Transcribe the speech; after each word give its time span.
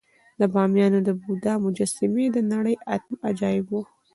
د 0.39 0.41
بامیانو 0.53 0.99
بودا 1.23 1.53
مجسمې 1.65 2.25
د 2.31 2.37
نړۍ 2.51 2.75
اتم 2.95 3.15
عجایب 3.29 3.65
وو 3.69 3.81